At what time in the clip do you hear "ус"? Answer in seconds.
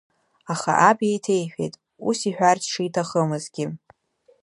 2.07-2.19